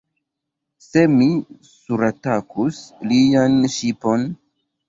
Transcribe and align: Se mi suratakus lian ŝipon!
Se 0.85 1.03
mi 1.15 1.27
suratakus 1.73 2.83
lian 3.13 3.63
ŝipon! 3.79 4.27